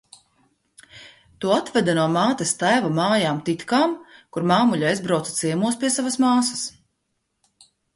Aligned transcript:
"To 1.45 1.51
atveda 1.57 1.95
no 1.99 2.07
mātes 2.15 2.55
tēva 2.63 2.91
mājām 3.01 3.45
"Titkām", 3.51 3.97
kur 4.33 4.51
māmuļa 4.57 4.93
aizbrauca 4.97 5.39
ciemos 5.41 5.83
pie 5.85 5.97
savas 6.01 6.23
māsas." 6.29 6.69